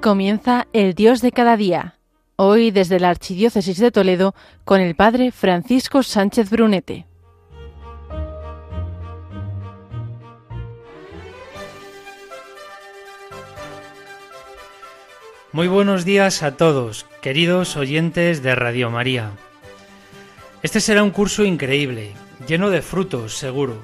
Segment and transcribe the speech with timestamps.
[0.00, 1.98] Comienza el Dios de cada día.
[2.36, 4.34] Hoy desde la Archidiócesis de Toledo
[4.64, 7.04] con el Padre Francisco Sánchez Brunete.
[15.52, 19.32] Muy buenos días a todos, queridos oyentes de Radio María.
[20.62, 22.12] Este será un curso increíble,
[22.48, 23.76] lleno de frutos, seguro.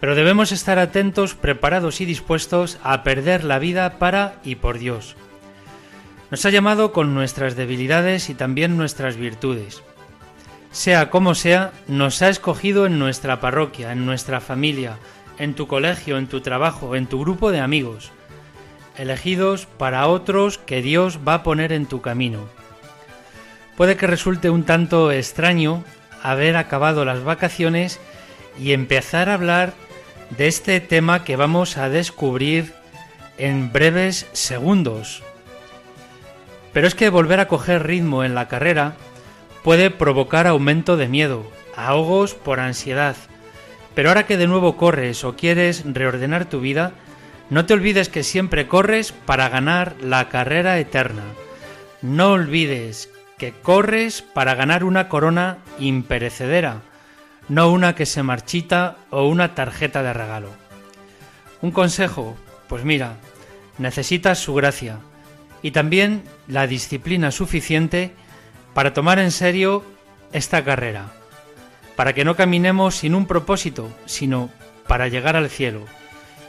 [0.00, 5.16] Pero debemos estar atentos, preparados y dispuestos a perder la vida para y por Dios.
[6.34, 9.84] Nos ha llamado con nuestras debilidades y también nuestras virtudes.
[10.72, 14.98] Sea como sea, nos ha escogido en nuestra parroquia, en nuestra familia,
[15.38, 18.10] en tu colegio, en tu trabajo, en tu grupo de amigos,
[18.96, 22.48] elegidos para otros que Dios va a poner en tu camino.
[23.76, 25.84] Puede que resulte un tanto extraño
[26.20, 28.00] haber acabado las vacaciones
[28.58, 29.72] y empezar a hablar
[30.36, 32.72] de este tema que vamos a descubrir
[33.38, 35.23] en breves segundos.
[36.74, 38.96] Pero es que volver a coger ritmo en la carrera
[39.62, 43.16] puede provocar aumento de miedo, ahogos por ansiedad.
[43.94, 46.92] Pero ahora que de nuevo corres o quieres reordenar tu vida,
[47.48, 51.22] no te olvides que siempre corres para ganar la carrera eterna.
[52.02, 53.08] No olvides
[53.38, 56.82] que corres para ganar una corona imperecedera,
[57.48, 60.50] no una que se marchita o una tarjeta de regalo.
[61.62, 62.36] Un consejo,
[62.68, 63.16] pues mira,
[63.78, 64.98] necesitas su gracia
[65.64, 68.12] y también la disciplina suficiente
[68.74, 69.82] para tomar en serio
[70.30, 71.06] esta carrera,
[71.96, 74.50] para que no caminemos sin un propósito, sino
[74.86, 75.86] para llegar al cielo.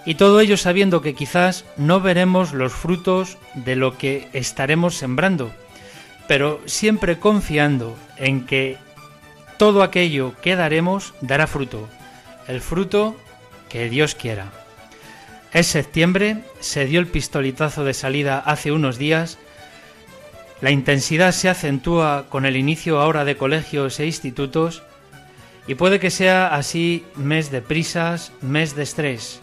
[0.05, 5.49] Y todo ello sabiendo que quizás no veremos los frutos de lo que estaremos sembrando,
[6.27, 8.77] pero siempre confiando en que
[9.57, 11.87] todo aquello que daremos dará fruto,
[12.49, 13.15] el fruto
[13.69, 14.64] que Dios quiera.
[15.55, 19.37] Es septiembre, se dio el pistoletazo de salida hace unos días,
[20.59, 24.83] la intensidad se acentúa con el inicio ahora de colegios e institutos
[25.65, 29.39] y puede que sea así mes de prisas, mes de estrés.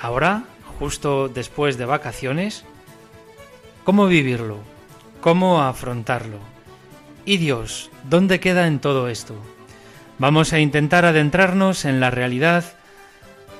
[0.00, 0.42] Ahora,
[0.80, 2.64] justo después de vacaciones,
[3.84, 4.58] ¿cómo vivirlo?
[5.20, 6.40] ¿Cómo afrontarlo?
[7.24, 9.36] ¿Y Dios, dónde queda en todo esto?
[10.18, 12.64] Vamos a intentar adentrarnos en la realidad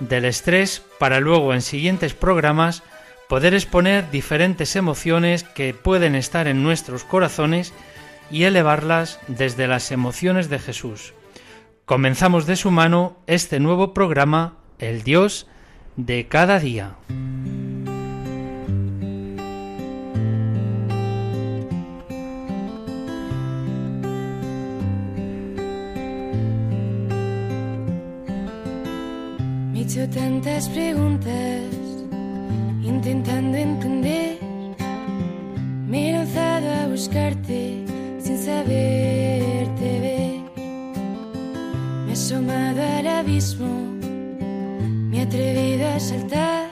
[0.08, 2.82] del estrés para luego en siguientes programas
[3.28, 7.72] poder exponer diferentes emociones que pueden estar en nuestros corazones
[8.30, 11.14] y elevarlas desde las emociones de Jesús.
[11.84, 15.46] Comenzamos de su mano este nuevo programa, El Dios
[15.96, 16.96] de cada día.
[29.92, 31.60] Hecho tantas preguntas
[32.82, 34.38] intentando entender.
[35.86, 37.84] Me he lanzado a buscarte
[38.19, 40.41] sin saberte ver.
[42.06, 43.69] Me he asomado al abismo,
[45.10, 46.72] me he atrevido a saltar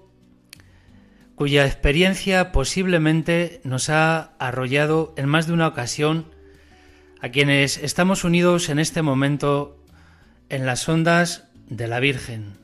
[1.41, 6.27] cuya experiencia posiblemente nos ha arrollado en más de una ocasión
[7.19, 9.83] a quienes estamos unidos en este momento
[10.49, 12.59] en las ondas de la Virgen.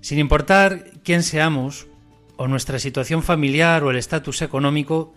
[0.00, 1.86] Sin importar quién seamos,
[2.36, 5.14] o nuestra situación familiar o el estatus económico,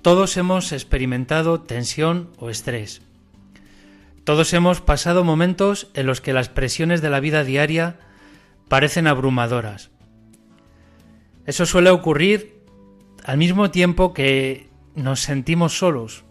[0.00, 3.02] todos hemos experimentado tensión o estrés.
[4.24, 7.98] Todos hemos pasado momentos en los que las presiones de la vida diaria
[8.68, 9.90] parecen abrumadoras.
[11.50, 12.62] Eso suele ocurrir
[13.24, 16.22] al mismo tiempo que nos sentimos solos,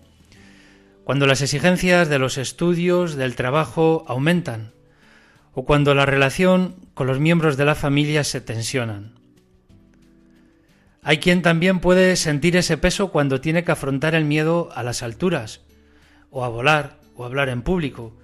[1.04, 4.72] cuando las exigencias de los estudios, del trabajo aumentan,
[5.54, 9.20] o cuando la relación con los miembros de la familia se tensionan.
[11.04, 15.04] Hay quien también puede sentir ese peso cuando tiene que afrontar el miedo a las
[15.04, 15.60] alturas,
[16.32, 18.16] o a volar, o a hablar en público,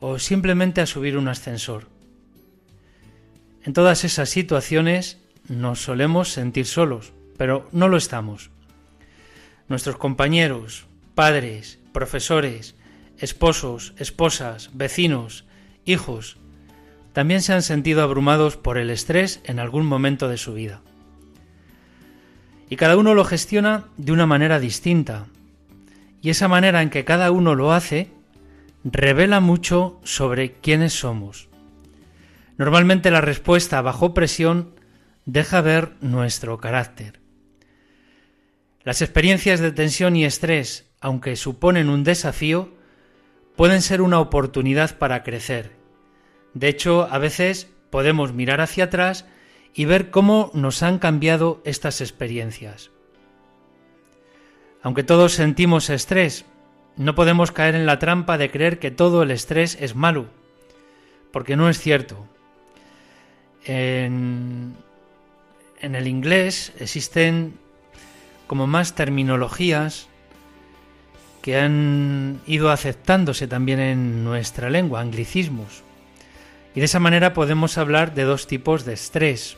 [0.00, 1.86] o simplemente a subir un ascensor.
[3.64, 5.21] En todas esas situaciones
[5.52, 8.50] nos solemos sentir solos, pero no lo estamos.
[9.68, 12.74] Nuestros compañeros, padres, profesores,
[13.18, 15.44] esposos, esposas, vecinos,
[15.84, 16.38] hijos,
[17.12, 20.80] también se han sentido abrumados por el estrés en algún momento de su vida.
[22.70, 25.26] Y cada uno lo gestiona de una manera distinta.
[26.22, 28.10] Y esa manera en que cada uno lo hace
[28.84, 31.48] revela mucho sobre quiénes somos.
[32.56, 34.70] Normalmente la respuesta bajo presión
[35.24, 37.20] deja ver nuestro carácter.
[38.82, 42.74] Las experiencias de tensión y estrés, aunque suponen un desafío,
[43.56, 45.76] pueden ser una oportunidad para crecer.
[46.54, 49.26] De hecho, a veces podemos mirar hacia atrás
[49.74, 52.90] y ver cómo nos han cambiado estas experiencias.
[54.82, 56.44] Aunque todos sentimos estrés,
[56.96, 60.26] no podemos caer en la trampa de creer que todo el estrés es malo,
[61.32, 62.26] porque no es cierto.
[63.64, 64.74] En,
[65.82, 67.58] en el inglés existen
[68.46, 70.08] como más terminologías
[71.42, 75.82] que han ido aceptándose también en nuestra lengua, anglicismos.
[76.74, 79.56] Y de esa manera podemos hablar de dos tipos de estrés.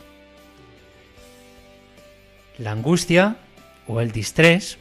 [2.57, 3.37] La angustia
[3.87, 4.79] o el distrés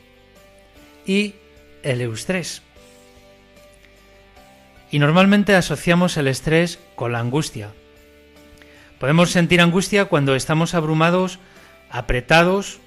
[1.06, 1.34] y
[1.82, 2.62] el eustrés.
[4.90, 7.72] Y normalmente asociamos el estrés con la angustia.
[9.04, 11.38] Podemos sentir angustia cuando estamos abrumados,
[11.90, 12.78] apretados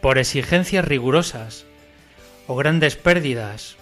[0.00, 1.66] por exigencias rigurosas
[2.46, 3.76] o grandes pérdidas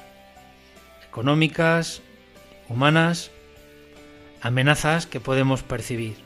[1.07, 2.01] económicas,
[2.71, 3.33] humanas,
[4.41, 6.17] amenazas que podemos percibir.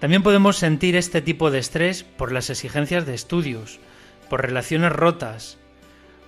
[0.00, 3.78] También podemos sentir este tipo de estrés por las exigencias de estudios,
[4.28, 5.56] por relaciones rotas,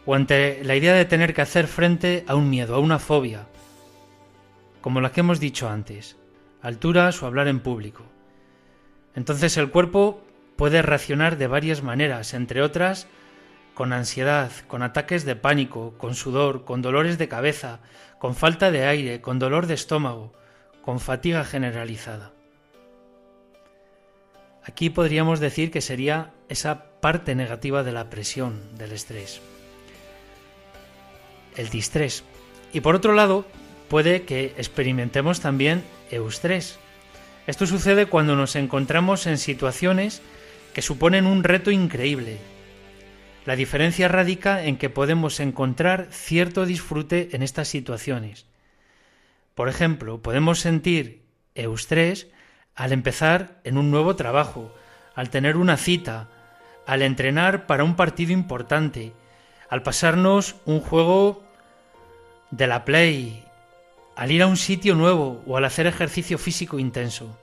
[0.07, 3.49] o ante la idea de tener que hacer frente a un miedo, a una fobia,
[4.81, 6.22] como la que hemos dicho antes
[6.63, 8.05] alturas o hablar en público.
[9.15, 10.23] Entonces el cuerpo
[10.57, 13.07] puede reaccionar de varias maneras, entre otras
[13.75, 17.81] con ansiedad, con ataques de pánico, con sudor, con dolores de cabeza,
[18.19, 20.33] con falta de aire, con dolor de estómago,
[20.83, 22.33] con fatiga generalizada.
[24.65, 29.41] Aquí podríamos decir que sería esa parte negativa de la presión, del estrés.
[31.57, 32.25] El distrés.
[32.73, 33.45] Y por otro lado,
[33.89, 35.83] puede que experimentemos también
[36.13, 36.79] eustrés.
[37.47, 40.23] Esto sucede cuando nos encontramos en situaciones
[40.75, 42.39] que suponen un reto increíble.
[43.45, 48.47] La diferencia radica en que podemos encontrar cierto disfrute en estas situaciones.
[49.55, 51.23] Por ejemplo, podemos sentir
[51.55, 52.29] eustrés
[52.75, 54.73] al empezar en un nuevo trabajo,
[55.15, 56.29] al tener una cita,
[56.87, 59.13] al entrenar para un partido importante,
[59.69, 61.45] al pasarnos un juego
[62.51, 63.45] de la Play
[64.17, 67.37] al ir a un sitio nuevo o al hacer ejercicio físico intenso.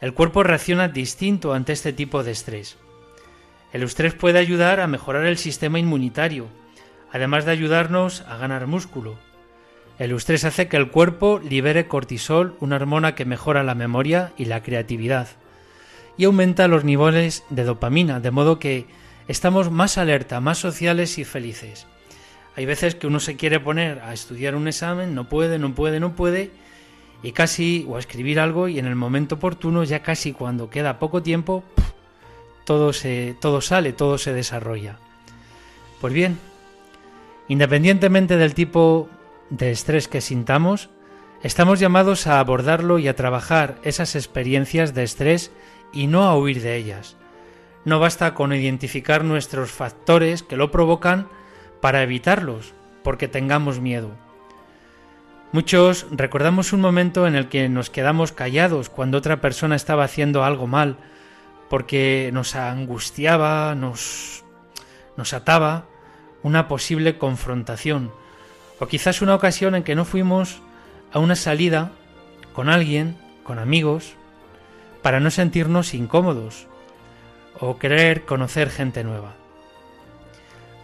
[0.00, 2.76] El cuerpo reacciona distinto ante este tipo de estrés.
[3.72, 6.48] El estrés puede ayudar a mejorar el sistema inmunitario,
[7.10, 9.16] además de ayudarnos a ganar músculo.
[9.98, 14.44] El estrés hace que el cuerpo libere cortisol, una hormona que mejora la memoria y
[14.46, 15.28] la creatividad,
[16.16, 18.86] y aumenta los niveles de dopamina, de modo que
[19.28, 21.86] estamos más alerta, más sociales y felices.
[22.56, 25.98] Hay veces que uno se quiere poner a estudiar un examen, no puede, no puede,
[25.98, 26.50] no puede,
[27.22, 30.98] y casi, o a escribir algo, y en el momento oportuno, ya casi cuando queda
[30.98, 31.64] poco tiempo,
[32.64, 34.98] todo, se, todo sale, todo se desarrolla.
[36.00, 36.38] Pues bien,
[37.48, 39.08] independientemente del tipo
[39.50, 40.90] de estrés que sintamos,
[41.42, 45.50] estamos llamados a abordarlo y a trabajar esas experiencias de estrés
[45.92, 47.16] y no a huir de ellas.
[47.84, 51.28] No basta con identificar nuestros factores que lo provocan,
[51.84, 52.72] para evitarlos,
[53.02, 54.12] porque tengamos miedo.
[55.52, 60.44] Muchos recordamos un momento en el que nos quedamos callados cuando otra persona estaba haciendo
[60.44, 60.96] algo mal,
[61.68, 64.46] porque nos angustiaba, nos,
[65.18, 65.84] nos ataba
[66.42, 68.12] una posible confrontación,
[68.80, 70.62] o quizás una ocasión en que no fuimos
[71.12, 71.92] a una salida
[72.54, 74.14] con alguien, con amigos,
[75.02, 76.66] para no sentirnos incómodos
[77.60, 79.43] o querer conocer gente nueva.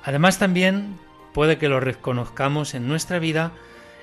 [0.03, 0.99] Además también
[1.33, 3.53] puede que lo reconozcamos en nuestra vida,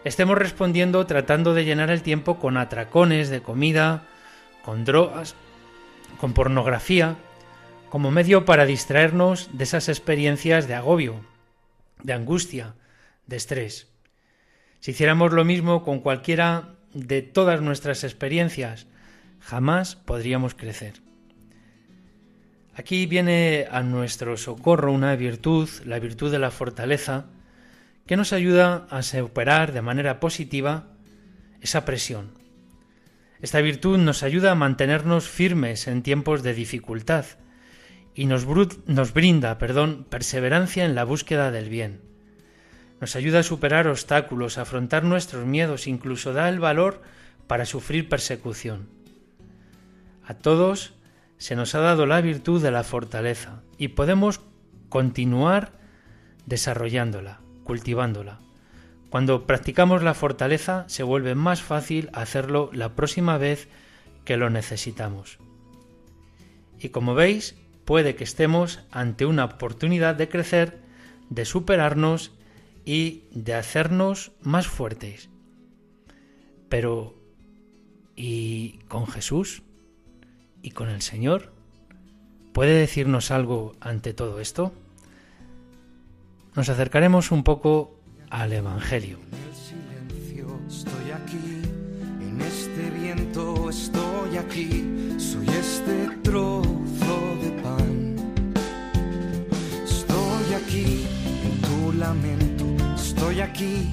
[0.03, 4.03] estemos respondiendo tratando de llenar el tiempo con atracones de comida,
[4.63, 5.35] con drogas,
[6.19, 7.15] con pornografía,
[7.89, 11.21] como medio para distraernos de esas experiencias de agobio,
[12.03, 12.75] de angustia,
[13.25, 13.87] de estrés.
[14.79, 18.87] Si hiciéramos lo mismo con cualquiera de todas nuestras experiencias,
[19.39, 21.06] jamás podríamos crecer.
[22.77, 27.25] Aquí viene a nuestro socorro una virtud, la virtud de la fortaleza,
[28.05, 30.85] que nos ayuda a superar de manera positiva
[31.59, 32.33] esa presión.
[33.41, 37.25] Esta virtud nos ayuda a mantenernos firmes en tiempos de dificultad
[38.13, 42.01] y nos, brinda, perdón, perseverancia en la búsqueda del bien.
[43.01, 47.01] Nos ayuda a superar obstáculos, a afrontar nuestros miedos, incluso da el valor
[47.47, 48.87] para sufrir persecución.
[50.27, 50.93] A todos
[51.37, 54.41] se nos ha dado la virtud de la fortaleza y podemos
[54.89, 55.73] continuar
[56.45, 58.39] desarrollándola, cultivándola.
[59.09, 63.67] Cuando practicamos la fortaleza se vuelve más fácil hacerlo la próxima vez
[64.25, 65.39] que lo necesitamos.
[66.79, 70.79] Y como veis, puede que estemos ante una oportunidad de crecer,
[71.29, 72.33] de superarnos
[72.85, 75.29] y de hacernos más fuertes.
[76.69, 77.15] Pero,
[78.15, 79.63] ¿y con Jesús?
[80.67, 81.53] ¿Y con el Señor?
[82.51, 84.73] ¿Puede decirnos algo ante todo esto?
[86.55, 87.95] Nos acercaremos un poco
[88.29, 89.17] al Evangelio.
[89.31, 91.61] En el silencio estoy aquí,
[92.19, 98.17] en este viento estoy aquí, soy este trozo de pan.
[99.85, 101.07] Estoy aquí
[101.45, 103.89] en tu lamento, estoy aquí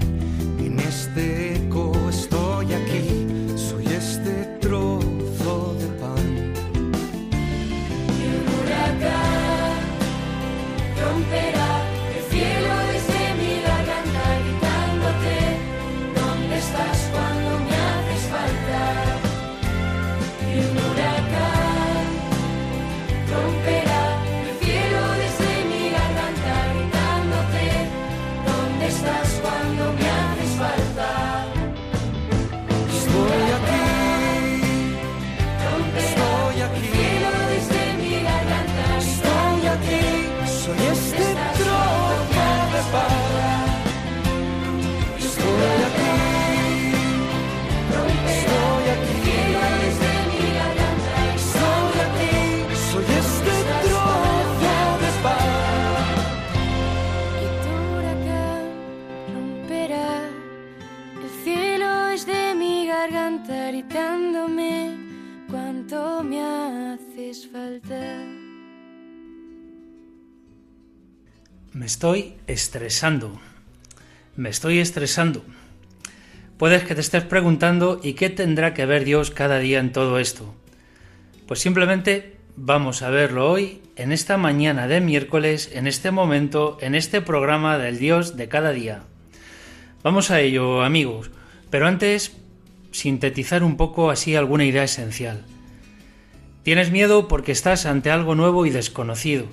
[0.59, 3.24] en este eco, estoy aquí,
[28.87, 29.64] estás cuando
[63.69, 64.95] gritándome
[65.49, 68.23] cuánto me haces falta.
[71.73, 73.41] Me estoy estresando.
[74.37, 75.45] Me estoy estresando.
[76.59, 80.19] Puedes que te estés preguntando ¿y qué tendrá que ver Dios cada día en todo
[80.19, 80.55] esto?
[81.47, 86.95] Pues simplemente vamos a verlo hoy, en esta mañana de miércoles, en este momento, en
[86.95, 89.03] este programa del Dios de cada día.
[90.03, 91.31] Vamos a ello, amigos,
[91.71, 92.37] pero antes
[92.95, 95.45] sintetizar un poco así alguna idea esencial.
[96.63, 99.47] Tienes miedo porque estás ante algo nuevo y desconocido,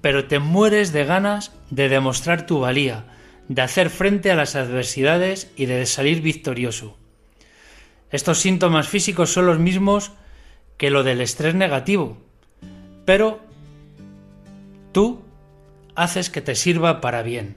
[0.00, 3.04] pero te mueres de ganas de demostrar tu valía,
[3.48, 6.96] de hacer frente a las adversidades y de salir victorioso.
[8.10, 10.12] Estos síntomas físicos son los mismos
[10.78, 12.16] que lo del estrés negativo,
[13.04, 13.40] pero
[14.92, 15.20] tú
[15.94, 17.56] haces que te sirva para bien.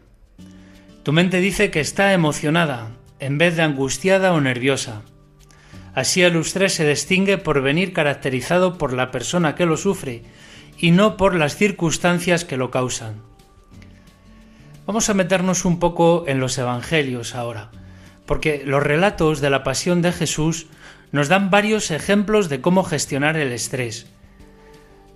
[1.03, 5.03] Tu mente dice que está emocionada en vez de angustiada o nerviosa.
[5.95, 10.23] Así el estrés se distingue por venir caracterizado por la persona que lo sufre
[10.77, 13.21] y no por las circunstancias que lo causan.
[14.85, 17.71] Vamos a meternos un poco en los Evangelios ahora,
[18.25, 20.67] porque los relatos de la pasión de Jesús
[21.12, 24.07] nos dan varios ejemplos de cómo gestionar el estrés.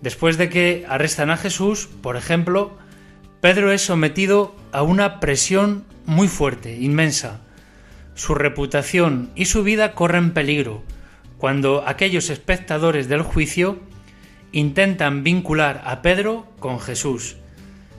[0.01, 2.77] Después de que arrestan a Jesús, por ejemplo,
[3.41, 7.41] Pedro es sometido a una presión muy fuerte, inmensa.
[8.17, 10.81] Su reputación y su vida corren peligro
[11.37, 13.77] cuando aquellos espectadores del juicio
[14.51, 17.37] intentan vincular a Pedro con Jesús.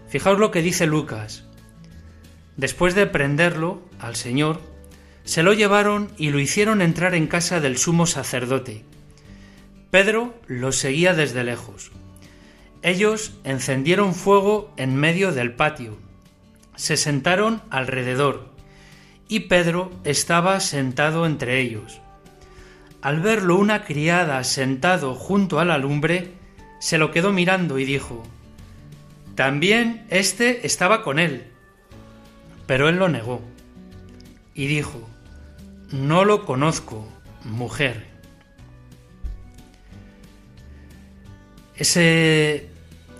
[0.09, 1.45] Fijaos lo que dice Lucas.
[2.57, 4.61] Después de prenderlo al Señor,
[5.23, 8.85] se lo llevaron y lo hicieron entrar en casa del sumo sacerdote.
[9.93, 11.93] Pedro lo seguía desde lejos.
[12.83, 15.97] Ellos encendieron fuego en medio del patio.
[16.75, 18.58] Se sentaron alrededor
[19.29, 22.01] y Pedro estaba sentado entre ellos.
[23.03, 26.33] Al verlo una criada sentado junto a la lumbre,
[26.81, 28.25] se lo quedó mirando y dijo,
[29.35, 31.45] También éste estaba con él.
[32.67, 33.41] Pero él lo negó
[34.55, 35.09] y dijo,
[35.93, 37.07] No lo conozco,
[37.45, 38.07] mujer.
[41.77, 42.71] Ese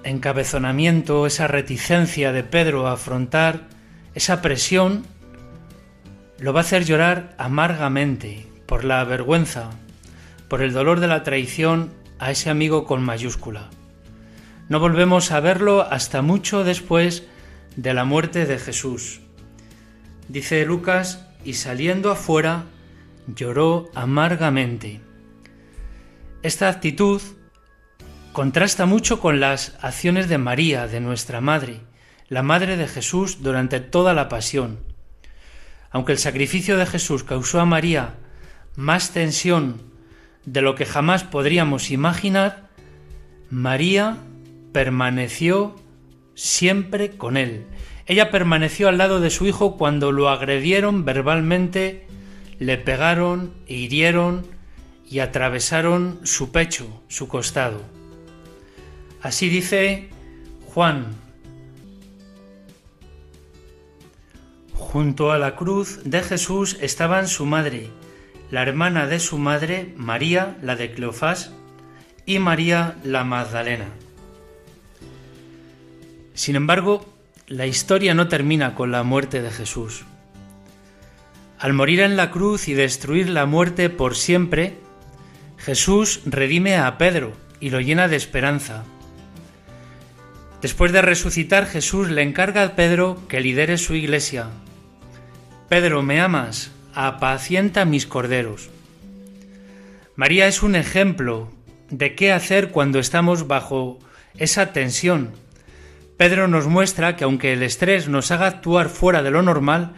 [0.03, 3.69] encabezonamiento, esa reticencia de Pedro a afrontar
[4.15, 5.07] esa presión
[6.39, 9.71] lo va a hacer llorar amargamente por la vergüenza,
[10.49, 13.71] por el dolor de la traición a ese amigo con mayúscula.
[14.69, 17.25] No volvemos a verlo hasta mucho después
[17.77, 19.21] de la muerte de Jesús.
[20.29, 22.65] Dice Lucas, y saliendo afuera,
[23.35, 25.01] lloró amargamente.
[26.43, 27.23] Esta actitud
[28.33, 31.81] contrasta mucho con las acciones de María, de nuestra Madre,
[32.29, 34.88] la Madre de Jesús durante toda la pasión.
[35.91, 38.15] Aunque el sacrificio de Jesús causó a María
[38.77, 39.83] más tensión
[40.45, 42.69] de lo que jamás podríamos imaginar,
[43.51, 44.19] María
[44.73, 45.77] permaneció
[46.35, 47.67] siempre con él.
[48.07, 52.07] Ella permaneció al lado de su hijo cuando lo agredieron verbalmente,
[52.59, 54.47] le pegaron, hirieron
[55.11, 57.83] y atravesaron su pecho, su costado.
[59.21, 60.09] Así dice
[60.67, 61.28] Juan.
[64.91, 67.91] Junto a la cruz de Jesús estaban su madre,
[68.51, 71.53] la hermana de su madre, María, la de Cleofás,
[72.25, 73.89] y María la Magdalena.
[76.33, 77.07] Sin embargo,
[77.49, 80.05] la historia no termina con la muerte de Jesús.
[81.59, 84.79] Al morir en la cruz y destruir la muerte por siempre,
[85.59, 88.85] Jesús redime a Pedro y lo llena de esperanza.
[90.63, 94.49] Después de resucitar, Jesús le encarga a Pedro que lidere su iglesia.
[95.69, 96.71] Pedro, ¿me amas?
[96.95, 98.71] Apacienta mis corderos.
[100.17, 101.53] María es un ejemplo
[101.91, 103.99] de qué hacer cuando estamos bajo
[104.39, 105.33] esa tensión.
[106.17, 109.93] Pedro nos muestra que aunque el estrés nos haga actuar fuera de lo normal,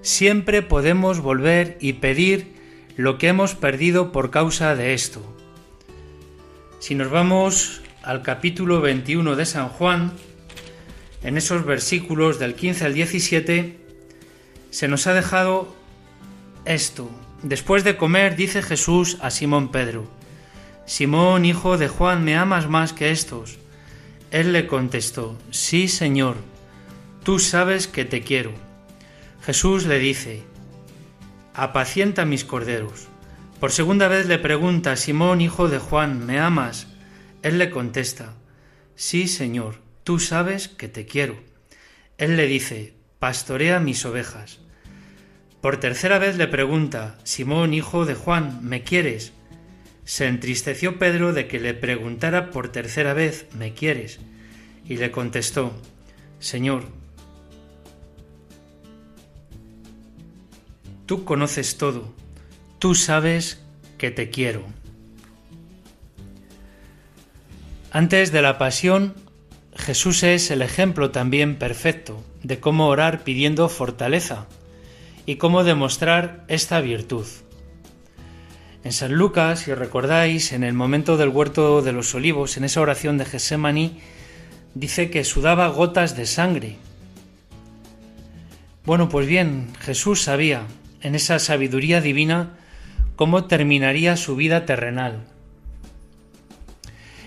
[0.00, 2.56] siempre podemos volver y pedir
[2.96, 5.22] lo que hemos perdido por causa de esto.
[6.80, 10.14] Si nos vamos al capítulo 21 de San Juan,
[11.22, 13.81] en esos versículos del 15 al 17,
[14.72, 15.72] se nos ha dejado
[16.64, 17.10] esto.
[17.42, 20.10] Después de comer, dice Jesús a Simón Pedro,
[20.86, 23.58] Simón, hijo de Juan, ¿me amas más que estos?
[24.30, 26.36] Él le contestó, Sí, Señor,
[27.22, 28.52] tú sabes que te quiero.
[29.42, 30.42] Jesús le dice,
[31.54, 33.08] Apacienta mis corderos.
[33.60, 36.86] Por segunda vez le pregunta, Simón, hijo de Juan, ¿me amas?
[37.42, 38.34] Él le contesta,
[38.96, 41.36] Sí, Señor, tú sabes que te quiero.
[42.16, 44.61] Él le dice, Pastorea mis ovejas.
[45.62, 49.32] Por tercera vez le pregunta, Simón, hijo de Juan, ¿me quieres?
[50.04, 54.18] Se entristeció Pedro de que le preguntara por tercera vez, ¿me quieres?
[54.88, 55.72] Y le contestó,
[56.40, 56.82] Señor,
[61.06, 62.12] tú conoces todo,
[62.80, 63.62] tú sabes
[63.98, 64.64] que te quiero.
[67.92, 69.14] Antes de la pasión,
[69.76, 74.48] Jesús es el ejemplo también perfecto de cómo orar pidiendo fortaleza
[75.26, 77.26] y cómo demostrar esta virtud.
[78.84, 82.80] En San Lucas, si recordáis, en el momento del huerto de los olivos, en esa
[82.80, 84.00] oración de Gesemaní,
[84.74, 86.76] dice que sudaba gotas de sangre.
[88.84, 90.66] Bueno, pues bien, Jesús sabía,
[91.00, 92.58] en esa sabiduría divina,
[93.14, 95.24] cómo terminaría su vida terrenal.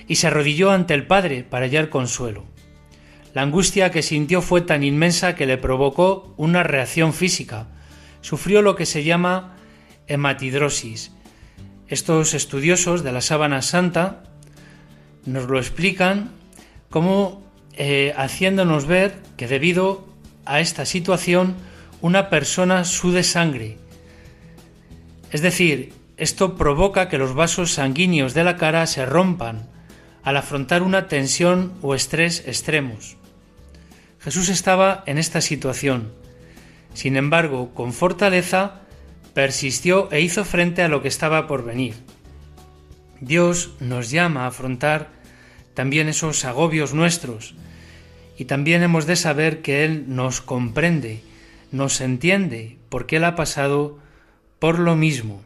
[0.08, 2.44] Y se arrodilló ante el Padre para hallar consuelo.
[3.34, 7.68] La angustia que sintió fue tan inmensa que le provocó una reacción física.
[8.26, 9.56] Sufrió lo que se llama
[10.08, 11.12] hematidrosis,
[11.88, 14.24] estos estudiosos de la sábana santa
[15.28, 16.32] nos lo explican
[16.90, 20.08] como eh, haciéndonos ver que debido
[20.44, 21.56] a esta situación
[22.02, 23.78] una persona sude sangre.
[25.30, 29.70] Es decir, esto provoca que los vasos sanguíneos de la cara se rompan
[30.24, 33.18] al afrontar una tensión o estrés extremos.
[34.20, 36.25] Jesús estaba en esta situación.
[36.96, 38.82] Sin embargo, con fortaleza,
[39.34, 41.94] persistió e hizo frente a lo que estaba por venir.
[43.20, 45.10] Dios nos llama a afrontar
[45.74, 47.54] también esos agobios nuestros
[48.38, 51.22] y también hemos de saber que Él nos comprende,
[51.74, 54.00] nos entiende, porque Él ha pasado
[54.60, 55.42] por lo mismo.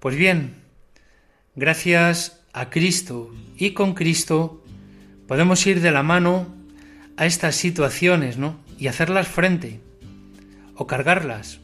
[0.00, 0.56] Pues bien,
[1.54, 4.62] gracias a Cristo y con Cristo
[5.26, 6.54] podemos ir de la mano
[7.16, 8.60] a estas situaciones, ¿no?
[8.78, 9.80] Y hacerlas frente
[10.76, 11.60] o cargarlas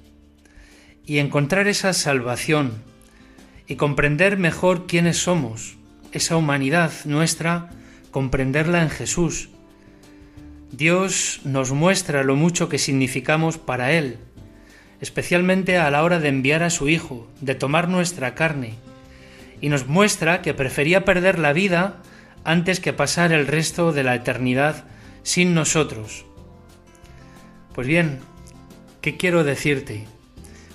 [1.04, 2.82] y encontrar esa salvación
[3.66, 5.76] y comprender mejor quiénes somos,
[6.12, 7.70] esa humanidad nuestra,
[8.10, 9.50] comprenderla en Jesús.
[10.70, 14.18] Dios nos muestra lo mucho que significamos para Él,
[15.00, 18.74] especialmente a la hora de enviar a su Hijo, de tomar nuestra carne,
[19.60, 22.02] y nos muestra que prefería perder la vida
[22.44, 24.84] antes que pasar el resto de la eternidad
[25.22, 26.24] sin nosotros.
[27.74, 28.20] Pues bien,
[29.02, 30.04] ¿qué quiero decirte?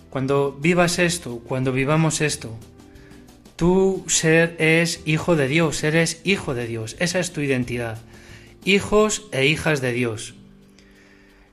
[0.09, 2.55] Cuando vivas esto, cuando vivamos esto,
[3.55, 7.97] tú ser es hijo de Dios, eres hijo de Dios, esa es tu identidad,
[8.65, 10.35] hijos e hijas de Dios.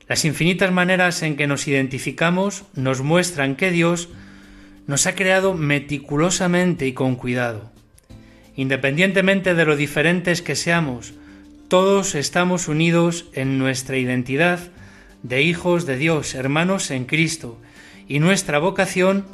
[0.07, 4.09] Las infinitas maneras en que nos identificamos nos muestran que Dios
[4.85, 7.71] nos ha creado meticulosamente y con cuidado.
[8.55, 11.13] Independientemente de lo diferentes que seamos,
[11.69, 14.59] todos estamos unidos en nuestra identidad
[15.27, 17.57] de hijos de Dios, hermanos en Cristo,
[18.07, 19.25] y nuestra vocación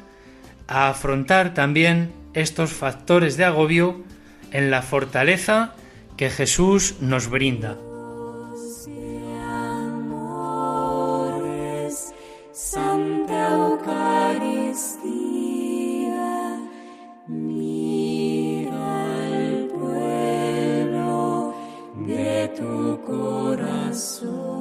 [0.68, 4.02] a afrontar también estos factores de agobio
[4.52, 5.76] en la fortaleza
[6.16, 7.78] que Jesús nos brinda.
[12.54, 14.60] Santa Eucaristía,
[17.28, 18.72] mira
[19.26, 21.54] al pueblo
[22.06, 24.61] de tu corazón.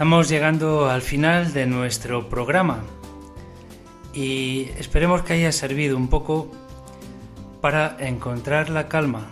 [0.00, 2.82] Estamos llegando al final de nuestro programa
[4.14, 6.50] y esperemos que haya servido un poco
[7.60, 9.26] para encontrar la calma.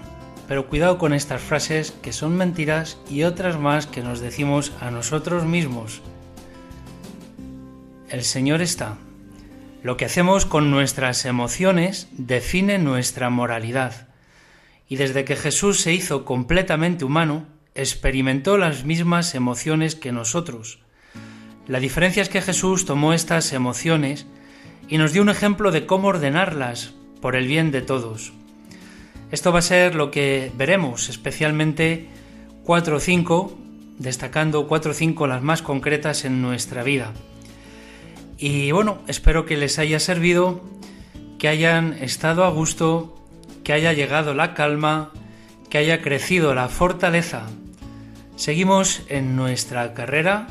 [0.46, 4.90] Pero cuidado con estas frases que son mentiras y otras más que nos decimos a
[4.90, 6.02] nosotros mismos.
[8.10, 8.98] El Señor está.
[9.82, 14.08] Lo que hacemos con nuestras emociones define nuestra moralidad.
[14.86, 17.46] Y desde que Jesús se hizo completamente humano,
[17.78, 20.80] experimentó las mismas emociones que nosotros.
[21.68, 24.26] La diferencia es que Jesús tomó estas emociones
[24.88, 28.32] y nos dio un ejemplo de cómo ordenarlas por el bien de todos.
[29.30, 32.08] Esto va a ser lo que veremos, especialmente
[32.64, 33.58] 4 o 5,
[33.98, 37.12] destacando 4 o 5 las más concretas en nuestra vida.
[38.38, 40.62] Y bueno, espero que les haya servido,
[41.38, 43.22] que hayan estado a gusto,
[43.62, 45.12] que haya llegado la calma,
[45.68, 47.46] que haya crecido la fortaleza.
[48.38, 50.46] Seguimos en nuestra carrera,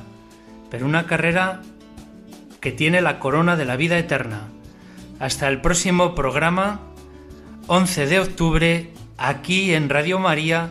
[0.69, 1.62] pero una carrera
[2.60, 4.50] que tiene la corona de la vida eterna.
[5.19, 6.82] Hasta el próximo programa,
[7.67, 10.69] 11 de octubre, aquí en Radio María,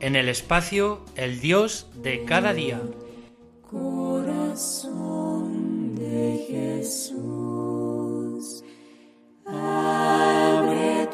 [0.00, 2.80] en el espacio El Dios de cada día.
[3.70, 4.74] Corazón
[5.96, 6.46] de
[6.80, 8.64] Jesús,
[9.46, 11.08] abre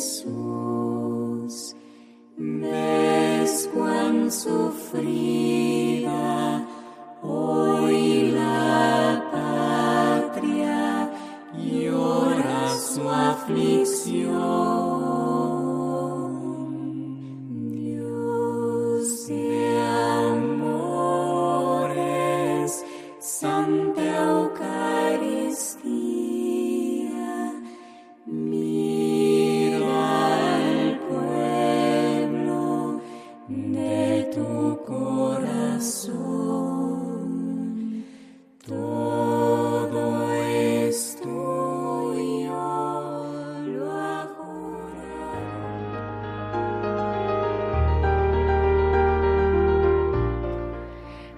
[0.00, 1.76] Jesús,
[2.38, 5.49] ves cuán sufrida